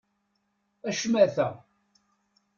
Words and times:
A 0.89 0.89
ccmata! 0.97 1.47